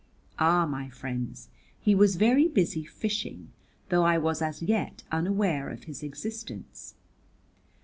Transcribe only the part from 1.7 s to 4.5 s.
he was very busy fishing, though I was